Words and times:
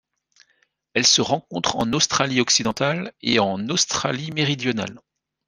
Elle 0.95 1.05
se 1.05 1.21
rencontre 1.21 1.75
en 1.75 1.93
Australie-Occidentale 1.93 3.13
et 3.21 3.37
en 3.37 3.69
Australie-Méridionale. 3.69 4.99